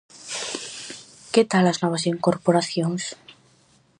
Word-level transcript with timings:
Que 1.33 1.41
tal 1.51 1.65
as 1.71 1.81
novas 1.83 2.07
incorporacións? 2.13 3.03